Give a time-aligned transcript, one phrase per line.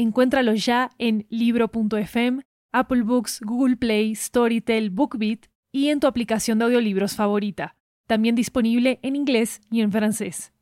[0.00, 2.40] Encuéntralo ya en libro.fm,
[2.72, 7.76] Apple Books, Google Play, Storytel, BookBeat y en tu aplicación de audiolibros favorita.
[8.06, 10.52] También disponible en inglés y en francés.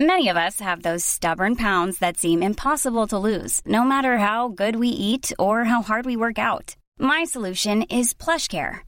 [0.00, 4.48] Many of us have those stubborn pounds that seem impossible to lose, no matter how
[4.48, 6.76] good we eat or how hard we work out.
[6.98, 8.87] My solution is PlushCare.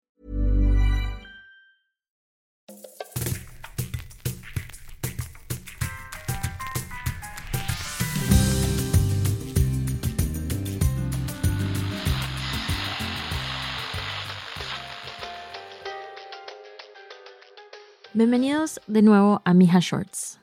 [18.23, 20.39] Bienvenidos de nuevo a Mija Shorts.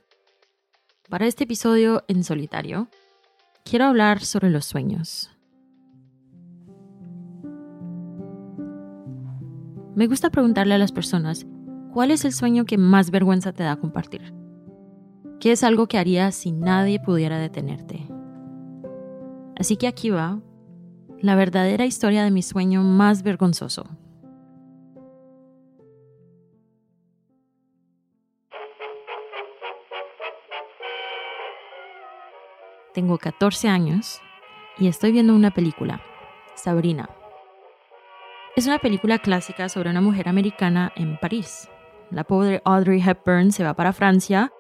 [1.09, 2.89] Para este episodio en solitario,
[3.65, 5.31] quiero hablar sobre los sueños.
[9.95, 11.47] Me gusta preguntarle a las personas
[11.93, 14.35] cuál es el sueño que más vergüenza te da compartir.
[15.39, 18.09] ¿Qué es algo que harías si nadie pudiera detenerte?
[19.57, 20.41] Así que aquí va
[21.21, 23.85] la verdadera historia de mi sueño más vergonzoso.
[32.99, 34.21] Tengo 14 años
[34.77, 36.03] y estoy viendo una película,
[36.57, 37.09] Sabrina.
[38.57, 41.71] Es una película clásica sobre una mujer americana en París.
[42.11, 44.53] La pobre Audrey Hepburn se va para Francia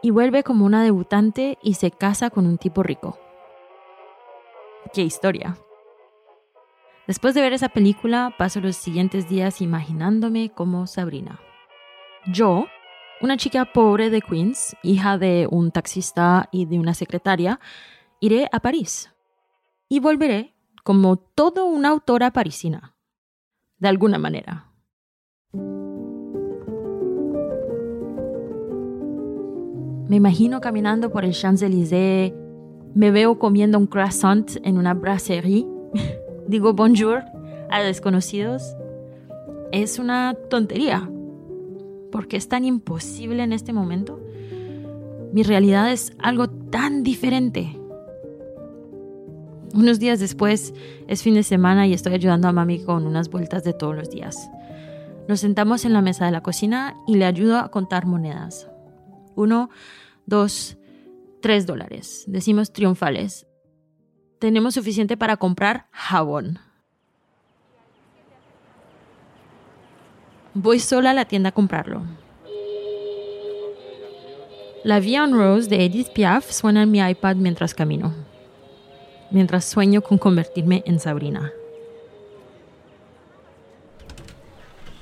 [0.00, 3.18] y vuelve como una debutante y se casa con un tipo rico.
[4.94, 5.58] ¡Qué historia!
[7.06, 11.40] Después de ver esa película, paso los siguientes días imaginándome como Sabrina.
[12.24, 12.68] Yo,
[13.22, 17.60] una chica pobre de Queens, hija de un taxista y de una secretaria,
[18.20, 19.12] iré a París
[19.88, 22.96] y volveré como toda una autora parisina,
[23.78, 24.72] de alguna manera.
[30.08, 32.34] Me imagino caminando por el Champs-Élysées,
[32.94, 35.64] me veo comiendo un croissant en una brasserie,
[36.48, 37.22] digo bonjour
[37.70, 38.76] a desconocidos.
[39.70, 41.08] Es una tontería,
[42.12, 44.20] porque es tan imposible en este momento.
[45.32, 47.76] Mi realidad es algo tan diferente.
[49.74, 50.74] Unos días después
[51.08, 54.10] es fin de semana y estoy ayudando a mami con unas vueltas de todos los
[54.10, 54.50] días.
[55.28, 58.68] Nos sentamos en la mesa de la cocina y le ayudo a contar monedas.
[59.34, 59.70] Uno,
[60.26, 60.76] dos,
[61.40, 62.24] tres dólares.
[62.26, 63.46] Decimos triunfales.
[64.38, 66.58] Tenemos suficiente para comprar jabón.
[70.54, 72.02] Voy sola a la tienda a comprarlo.
[74.84, 78.12] La Vie en Rose de Edith Piaf suena en mi iPad mientras camino,
[79.30, 81.52] mientras sueño con convertirme en Sabrina.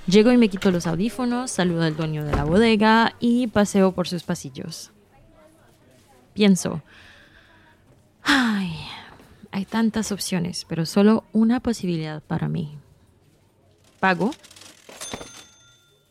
[0.07, 4.07] Llego y me quito los audífonos, saludo al dueño de la bodega y paseo por
[4.07, 4.93] sus pasillos.
[6.33, 6.83] Pienso,
[8.23, 8.73] ay,
[9.51, 12.79] hay tantas opciones, pero solo una posibilidad para mí.
[13.99, 14.31] Pago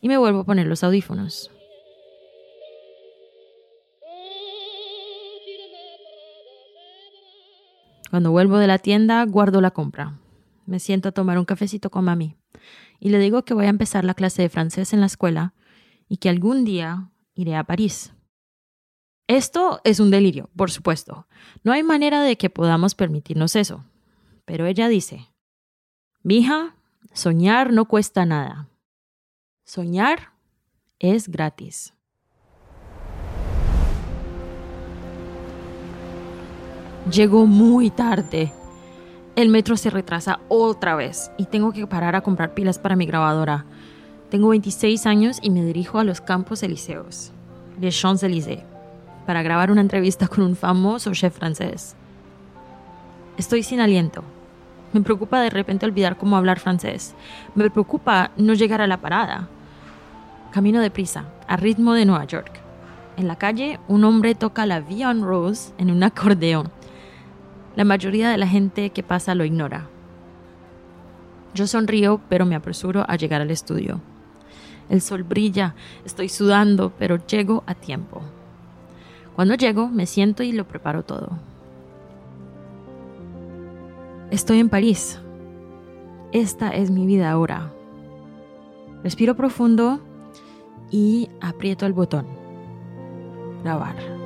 [0.02, 1.52] y me vuelvo a poner los audífonos.
[8.10, 10.18] Cuando vuelvo de la tienda, guardo la compra.
[10.66, 12.36] Me siento a tomar un cafecito con mami
[13.00, 15.54] y le digo que voy a empezar la clase de francés en la escuela
[16.08, 18.14] y que algún día iré a París.
[19.28, 21.28] Esto es un delirio, por supuesto.
[21.64, 23.86] No hay manera de que podamos permitirnos eso.
[24.46, 25.32] Pero ella dice,
[26.24, 26.76] Mija,
[27.14, 28.69] soñar no cuesta nada.
[29.70, 30.32] Soñar
[30.98, 31.94] es gratis.
[37.12, 38.52] Llego muy tarde.
[39.36, 43.06] El metro se retrasa otra vez y tengo que parar a comprar pilas para mi
[43.06, 43.68] grabadora.
[44.32, 47.32] Tengo 26 años y me dirijo a los Campos Elíseos,
[47.80, 48.64] Les Champs-Élysées,
[49.28, 51.96] para grabar una entrevista con un famoso chef francés.
[53.38, 54.24] Estoy sin aliento.
[54.94, 57.14] Me preocupa de repente olvidar cómo hablar francés.
[57.54, 59.48] Me preocupa no llegar a la parada.
[60.52, 62.60] Camino deprisa, a ritmo de Nueva York.
[63.18, 66.72] En la calle, un hombre toca la Via Rose en un acordeón.
[67.76, 69.88] La mayoría de la gente que pasa lo ignora.
[71.54, 74.02] Yo sonrío, pero me apresuro a llegar al estudio.
[74.90, 78.24] El sol brilla, estoy sudando, pero llego a tiempo.
[79.36, 81.30] Cuando llego, me siento y lo preparo todo.
[84.32, 85.20] Estoy en París.
[86.32, 87.72] Esta es mi vida ahora.
[89.04, 90.02] Respiro profundo
[90.92, 92.28] y aprieto el botón.
[93.64, 94.19] Grabar.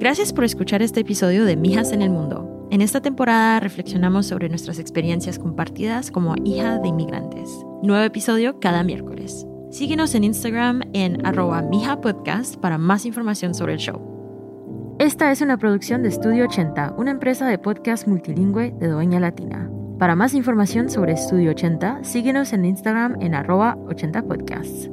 [0.00, 2.66] Gracias por escuchar este episodio de Mijas en el Mundo.
[2.70, 7.50] En esta temporada reflexionamos sobre nuestras experiencias compartidas como hija de inmigrantes.
[7.82, 9.46] Nuevo episodio cada miércoles.
[9.70, 14.96] Síguenos en Instagram en arroba mijapodcast para más información sobre el show.
[14.98, 19.70] Esta es una producción de Estudio 80, una empresa de podcast multilingüe de Doña Latina.
[19.98, 24.90] Para más información sobre Estudio 80, síguenos en Instagram en arroba 80podcasts.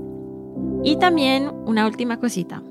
[0.83, 2.61] Y también una última cosita.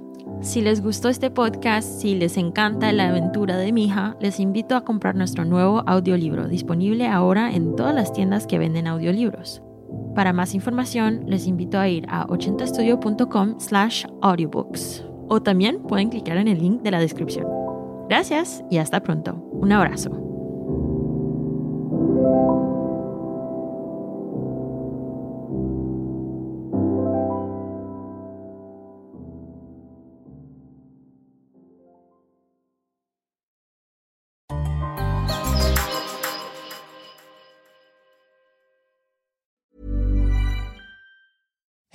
[0.40, 4.76] Si les gustó este podcast, si les encanta la aventura de mi hija, les invito
[4.76, 9.62] a comprar nuestro nuevo audiolibro, disponible ahora en todas las tiendas que venden audiolibros.
[10.14, 16.36] Para más información, les invito a ir a 80estudio.com slash audiobooks o también pueden clicar
[16.36, 17.46] en el link de la descripción.
[18.08, 19.34] Gracias y hasta pronto.
[19.52, 20.25] Un abrazo.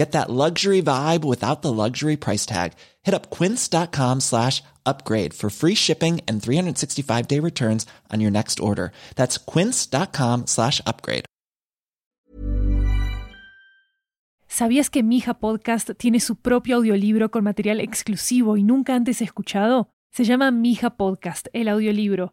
[0.00, 2.72] Get that luxury vibe without the luxury price tag.
[3.04, 8.60] Hit up quince.com slash upgrade for free shipping and 365 day returns on your next
[8.60, 8.92] order.
[9.16, 11.26] That's quince.com slash upgrade.
[14.48, 19.90] ¿Sabías que Mija Podcast tiene su propio audiolibro con material exclusivo y nunca antes escuchado?
[20.12, 22.32] Se llama Mija Podcast, el audiolibro.